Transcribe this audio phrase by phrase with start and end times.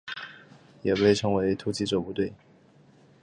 [0.81, 2.33] 也被称为射击者部队。